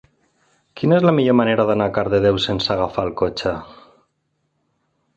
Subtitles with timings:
[0.79, 3.57] Quina és la millor manera d'anar a Cardedeu sense agafar el cotxe?